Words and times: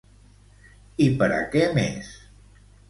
I 1.09 1.11
per 1.21 1.31
a 1.37 1.39
què 1.53 1.65
més? 1.79 2.13